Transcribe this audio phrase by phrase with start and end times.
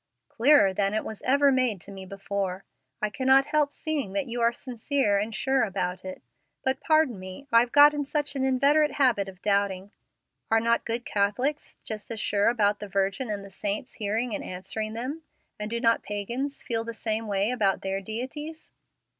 [0.29, 2.63] "Clearer than it was ever made to me before.
[3.03, 6.23] I cannot help seeing that you are sincere and sure about it.
[6.63, 9.91] But pardon me I've got in such an inveterate habit of doubting
[10.49, 14.43] are not good Catholics just as sure about the Virgin and the saints hearing and
[14.43, 15.21] answering them?
[15.59, 18.71] and do not pagans feel the same way about their deities?"